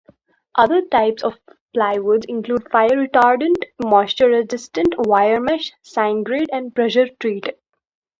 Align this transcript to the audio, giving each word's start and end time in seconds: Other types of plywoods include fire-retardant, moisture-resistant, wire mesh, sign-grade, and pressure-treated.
Other 0.55 0.81
types 0.81 1.21
of 1.23 1.35
plywoods 1.77 2.25
include 2.25 2.71
fire-retardant, 2.71 3.63
moisture-resistant, 3.85 4.95
wire 4.97 5.39
mesh, 5.39 5.71
sign-grade, 5.83 6.49
and 6.51 6.73
pressure-treated. 6.73 7.57